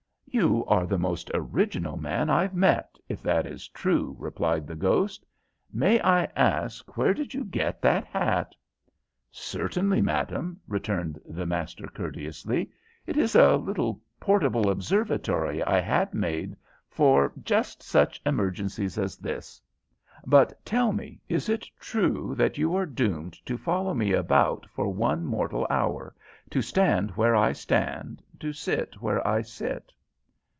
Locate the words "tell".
20.63-20.93